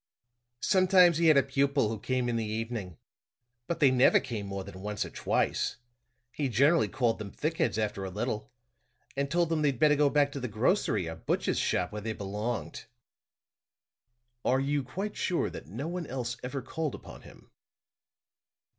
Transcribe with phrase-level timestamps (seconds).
[0.63, 2.97] "Sometimes he had a pupil who came in the evening.
[3.67, 5.77] But they never came more than once or twice;
[6.31, 8.49] he generally called them thick heads after a little,
[9.15, 12.13] and told them they'd better go back to the grocery or butcher's shop where they
[12.13, 12.85] belonged."
[14.43, 17.51] "Are you quite sure that no one else ever called upon him?"